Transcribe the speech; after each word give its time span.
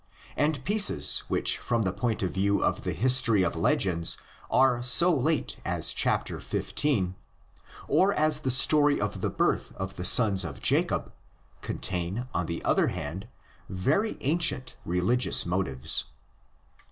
And 0.35 0.65
pieces 0.65 1.19
which 1.27 1.59
from 1.59 1.83
the 1.83 1.93
point 1.93 2.23
of 2.23 2.31
view 2.31 2.63
of 2.63 2.81
the 2.83 2.93
history 2.93 3.43
of 3.43 3.55
legends 3.55 4.17
are 4.49 4.81
so 4.81 5.13
late 5.15 5.57
as 5.63 5.93
chapter 5.93 6.39
15, 6.39 7.13
or 7.87 8.11
as 8.11 8.39
the 8.39 8.49
story 8.49 8.99
of 8.99 9.21
the 9.21 9.29
birth 9.29 9.75
of 9.75 9.97
the 9.97 10.03
sons 10.05 10.43
of 10.43 10.59
Jacob, 10.59 11.13
contain, 11.61 12.27
on 12.33 12.47
the 12.47 12.65
other 12.65 12.87
hand, 12.87 13.27
very 13.69 14.17
ancient 14.21 14.75
religious 14.85 15.45
motives. 15.45 16.05